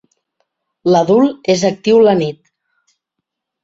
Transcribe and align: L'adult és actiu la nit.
L'adult 0.95 1.53
és 1.57 1.69
actiu 1.71 2.03
la 2.11 2.19
nit. 2.25 2.45